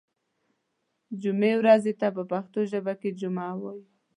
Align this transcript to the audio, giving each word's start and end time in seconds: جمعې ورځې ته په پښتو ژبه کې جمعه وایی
جمعې 1.21 1.53
ورځې 1.59 1.93
ته 1.99 2.07
په 2.15 2.23
پښتو 2.31 2.59
ژبه 2.71 2.93
کې 3.01 3.09
جمعه 3.19 3.55
وایی 3.61 3.83